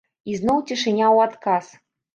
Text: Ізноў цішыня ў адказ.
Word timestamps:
Ізноў 0.33 0.57
цішыня 0.71 1.05
ў 1.15 1.17
адказ. 1.31 1.65